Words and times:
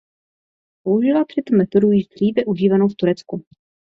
Použila 0.83 1.25
přitom 1.25 1.57
metodu 1.57 1.91
již 1.91 2.07
dříve 2.07 2.45
užívanou 2.45 2.87
v 2.87 2.95
Turecku. 2.95 3.45